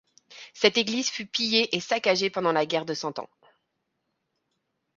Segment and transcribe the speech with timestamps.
[0.55, 3.29] Cette église fut pillée et saccagée pendant la guerre de Cent Ans.